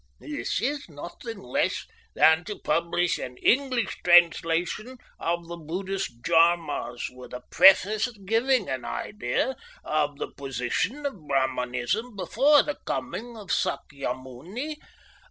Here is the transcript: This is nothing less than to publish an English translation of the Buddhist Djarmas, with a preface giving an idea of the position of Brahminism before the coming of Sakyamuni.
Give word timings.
This 0.19 0.59
is 0.59 0.89
nothing 0.89 1.37
less 1.37 1.85
than 2.15 2.43
to 2.45 2.57
publish 2.57 3.19
an 3.19 3.37
English 3.37 3.97
translation 4.03 4.97
of 5.19 5.47
the 5.47 5.57
Buddhist 5.57 6.23
Djarmas, 6.23 7.07
with 7.11 7.33
a 7.33 7.43
preface 7.51 8.09
giving 8.25 8.67
an 8.67 8.83
idea 8.83 9.55
of 9.83 10.17
the 10.17 10.31
position 10.31 11.05
of 11.05 11.27
Brahminism 11.27 12.15
before 12.15 12.63
the 12.63 12.79
coming 12.83 13.37
of 13.37 13.49
Sakyamuni. 13.51 14.77